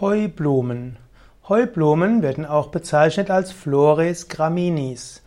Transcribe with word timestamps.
Heublumen. 0.00 0.96
Heublumen 1.48 2.20
werden 2.20 2.46
auch 2.46 2.68
bezeichnet 2.68 3.30
als 3.30 3.52
Flores 3.52 4.28
graminis. 4.28 5.22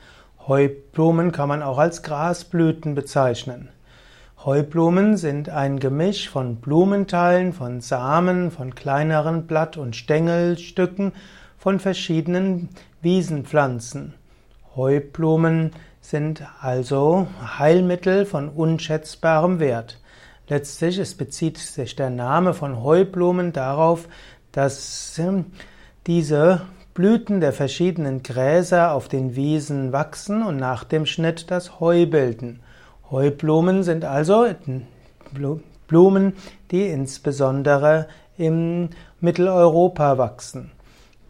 Heublumen 0.45 1.31
kann 1.31 1.47
man 1.47 1.63
auch 1.63 1.77
als 1.77 2.03
Grasblüten 2.03 2.93
bezeichnen. 2.93 3.69
Heublumen 4.43 5.15
sind 5.15 5.47
ein 5.47 5.79
Gemisch 5.79 6.27
von 6.29 6.57
Blumenteilen, 6.57 7.53
von 7.53 7.79
Samen, 7.79 8.51
von 8.51 8.75
kleineren 8.75 9.47
Blatt- 9.47 9.77
und 9.77 9.95
Stängelstücken 9.95 11.13
von 11.57 11.79
verschiedenen 11.79 12.67
Wiesenpflanzen. 13.01 14.15
Heublumen 14.75 15.71
sind 16.01 16.43
also 16.59 17.27
Heilmittel 17.57 18.25
von 18.25 18.49
unschätzbarem 18.49 19.61
Wert. 19.61 20.01
Letztlich 20.49 21.17
bezieht 21.17 21.57
sich 21.57 21.95
der 21.97 22.09
Name 22.09 22.53
von 22.53 22.81
Heublumen 22.81 23.51
darauf, 23.51 24.07
dass 24.57 25.21
diese 26.07 26.61
Blüten 26.95 27.41
der 27.41 27.53
verschiedenen 27.53 28.23
Gräser 28.23 28.91
auf 28.91 29.07
den 29.07 29.35
Wiesen 29.35 29.91
wachsen 29.91 30.41
und 30.41 30.57
nach 30.57 30.83
dem 30.83 31.05
Schnitt 31.05 31.51
das 31.51 31.79
Heu 31.79 32.07
bilden. 32.07 32.61
Heublumen 33.11 33.83
sind 33.83 34.03
also 34.03 34.47
Blumen, 35.87 36.33
die 36.71 36.87
insbesondere 36.87 38.07
in 38.35 38.89
Mitteleuropa 39.19 40.17
wachsen. 40.17 40.71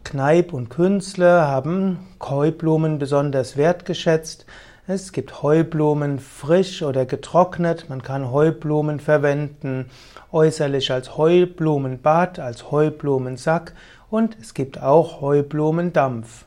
Kneip 0.04 0.54
und 0.54 0.70
Künstler 0.70 1.48
haben 1.48 1.98
Heublumen 2.22 2.98
besonders 2.98 3.58
wertgeschätzt. 3.58 4.46
Es 4.90 5.12
gibt 5.12 5.42
Heublumen 5.42 6.18
frisch 6.18 6.82
oder 6.82 7.04
getrocknet. 7.04 7.90
Man 7.90 8.00
kann 8.00 8.32
Heublumen 8.32 9.00
verwenden 9.00 9.90
äußerlich 10.32 10.90
als 10.90 11.18
Heublumenbad, 11.18 12.38
als 12.38 12.70
Heublumensack 12.70 13.74
und 14.08 14.38
es 14.40 14.54
gibt 14.54 14.80
auch 14.80 15.20
Heublumendampf. 15.20 16.46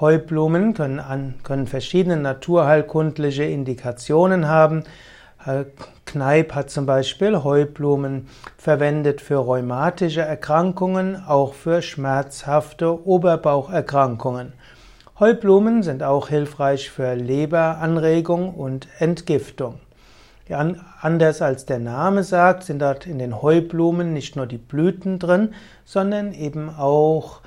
Heublumen 0.00 0.74
können, 0.74 1.00
an, 1.00 1.36
können 1.44 1.66
verschiedene 1.66 2.18
naturheilkundliche 2.18 3.44
Indikationen 3.44 4.48
haben. 4.48 4.84
Kneip 6.04 6.54
hat 6.54 6.68
zum 6.68 6.84
Beispiel 6.84 7.42
Heublumen 7.42 8.28
verwendet 8.58 9.22
für 9.22 9.36
rheumatische 9.36 10.20
Erkrankungen, 10.20 11.24
auch 11.26 11.54
für 11.54 11.80
schmerzhafte 11.80 13.06
Oberbaucherkrankungen. 13.06 14.52
Heublumen 15.22 15.84
sind 15.84 16.02
auch 16.02 16.30
hilfreich 16.30 16.90
für 16.90 17.14
Leberanregung 17.14 18.52
und 18.52 18.88
Entgiftung. 18.98 19.78
Anders 21.00 21.40
als 21.40 21.64
der 21.64 21.78
Name 21.78 22.24
sagt, 22.24 22.64
sind 22.64 22.82
dort 22.82 23.06
in 23.06 23.20
den 23.20 23.40
Heublumen 23.40 24.12
nicht 24.12 24.34
nur 24.34 24.48
die 24.48 24.58
Blüten 24.58 25.20
drin, 25.20 25.54
sondern 25.84 26.32
eben 26.32 26.70
auch 26.70 27.40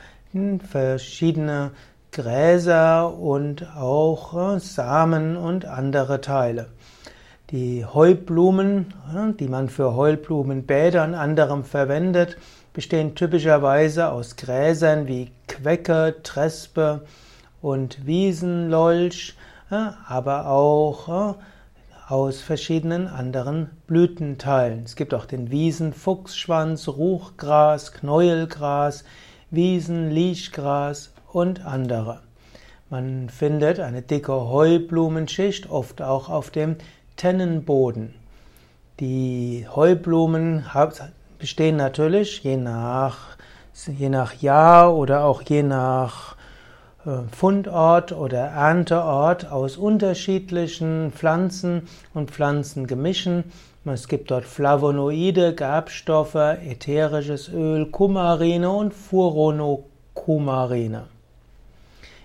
verschiedene 0.71 1.71
Gräser 2.13 3.13
und 3.13 3.67
auch 3.75 4.57
Samen 4.59 5.35
und 5.35 5.65
andere 5.65 6.21
Teile. 6.21 6.67
Die 7.51 7.83
Heublumen, 7.83 8.93
die 9.37 9.49
man 9.49 9.67
für 9.67 9.97
Heublumenbäder 9.97 11.03
und 11.03 11.13
anderem 11.13 11.65
verwendet, 11.65 12.37
bestehen 12.71 13.15
typischerweise 13.15 14.13
aus 14.13 14.37
Gräsern 14.37 15.09
wie 15.09 15.29
Quecke, 15.49 16.15
Trespe, 16.23 17.01
und 17.61 18.05
Wiesenlolch, 18.05 19.35
aber 20.07 20.47
auch 20.47 21.37
aus 22.07 22.41
verschiedenen 22.41 23.07
anderen 23.07 23.69
Blütenteilen. 23.87 24.83
Es 24.85 24.95
gibt 24.95 25.13
auch 25.13 25.25
den 25.25 25.49
Wiesenfuchsschwanz, 25.49 26.87
Ruchgras, 26.87 27.93
Knäuelgras, 27.93 29.03
Wiesenliechgras 29.49 31.13
und 31.31 31.65
andere. 31.65 32.21
Man 32.91 33.29
findet 33.29 33.79
eine 33.79 34.03
dicke 34.03 34.33
Heublumensschicht 34.33 35.69
oft 35.69 36.01
auch 36.03 36.29
auf 36.29 36.51
dem 36.51 36.75
Tennenboden. 37.15 38.13
Die 38.99 39.67
Heublumen 39.67 40.65
bestehen 41.39 41.77
natürlich 41.77 42.43
je 42.43 42.57
nach, 42.57 43.37
je 43.87 44.09
nach 44.09 44.35
Jahr 44.35 44.95
oder 44.95 45.25
auch 45.25 45.41
je 45.41 45.63
nach 45.63 46.35
Fundort 47.31 48.13
oder 48.13 48.39
Ernteort 48.39 49.51
aus 49.51 49.77
unterschiedlichen 49.77 51.11
Pflanzen 51.11 51.87
und 52.15 52.31
Pflanzengemischen. 52.31 53.43
Es 53.85 54.07
gibt 54.07 54.31
dort 54.31 54.45
Flavonoide, 54.45 55.53
Gerbstoffe, 55.53 56.33
ätherisches 56.33 57.49
Öl, 57.49 57.85
Kumarine 57.85 58.71
und 58.71 58.95
Furonokumarine. 58.95 61.03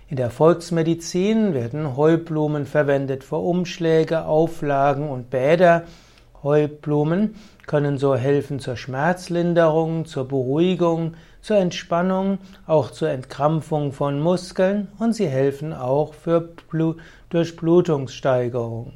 In 0.09 0.17
der 0.17 0.31
Volksmedizin 0.31 1.53
werden 1.53 1.95
Heublumen 1.95 2.65
verwendet 2.65 3.23
für 3.23 3.37
Umschläge, 3.37 4.25
Auflagen 4.25 5.09
und 5.09 5.29
Bäder. 5.29 5.83
Heublumen 6.43 7.35
können 7.67 7.97
so 7.97 8.15
helfen 8.15 8.59
zur 8.59 8.75
Schmerzlinderung, 8.75 10.05
zur 10.05 10.27
Beruhigung, 10.27 11.13
zur 11.41 11.57
Entspannung, 11.57 12.39
auch 12.65 12.91
zur 12.91 13.09
Entkrampfung 13.09 13.93
von 13.93 14.19
Muskeln 14.19 14.87
und 14.99 15.13
sie 15.13 15.27
helfen 15.27 15.73
auch 15.73 16.13
für 16.13 16.49
Durchblutungssteigerung. 17.29 18.93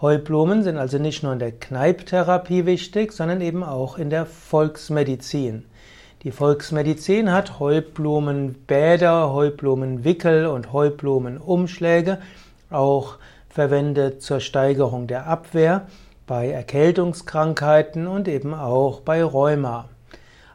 Heublumen 0.00 0.62
sind 0.62 0.76
also 0.76 0.98
nicht 0.98 1.22
nur 1.22 1.32
in 1.32 1.38
der 1.38 1.52
Kneiptherapie 1.52 2.66
wichtig, 2.66 3.12
sondern 3.12 3.40
eben 3.40 3.64
auch 3.64 3.96
in 3.96 4.10
der 4.10 4.26
Volksmedizin. 4.26 5.64
Die 6.22 6.32
Volksmedizin 6.32 7.32
hat 7.32 7.58
Heublumenbäder, 7.58 9.32
Heublumenwickel 9.32 10.46
und 10.46 10.72
Heublumenumschläge 10.72 12.18
auch 12.68 13.16
verwendet 13.48 14.20
zur 14.22 14.40
Steigerung 14.40 15.06
der 15.06 15.26
Abwehr 15.26 15.86
bei 16.26 16.50
Erkältungskrankheiten 16.50 18.06
und 18.06 18.28
eben 18.28 18.54
auch 18.54 19.00
bei 19.00 19.22
Rheuma. 19.22 19.88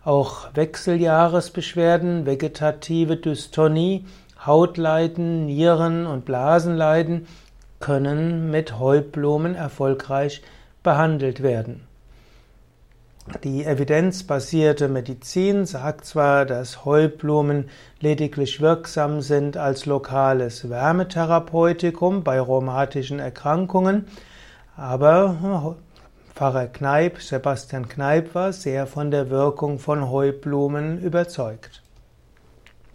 Auch 0.04 0.50
Wechseljahresbeschwerden, 0.56 2.26
vegetative 2.26 3.18
Dystonie, 3.18 4.06
Hautleiden, 4.46 5.46
Nieren- 5.46 6.08
und 6.08 6.26
Blasenleiden 6.26 7.28
können 7.80 8.50
mit 8.50 8.80
Heublumen 8.80 9.56
erfolgreich 9.56 10.42
behandelt 10.84 11.44
werden. 11.44 11.88
Die 13.44 13.64
evidenzbasierte 13.64 14.88
Medizin 14.88 15.66
sagt 15.66 16.06
zwar, 16.06 16.46
dass 16.46 16.86
Heublumen 16.86 17.70
lediglich 18.00 18.62
wirksam 18.62 19.22
sind 19.22 19.58
als 19.58 19.86
lokales 19.86 20.70
Wärmetherapeutikum 20.70 22.24
bei 22.24 22.40
rheumatischen 22.40 23.20
Erkrankungen, 23.20 24.08
aber 24.76 25.76
Pfarrer 26.34 26.68
Kneip, 26.68 27.22
Sebastian 27.22 27.88
Kneip, 27.88 28.34
war 28.34 28.54
sehr 28.54 28.88
von 28.88 29.12
der 29.12 29.30
Wirkung 29.30 29.80
von 29.80 30.09
Heublumen 30.09 31.00
überzeugt. 31.02 31.81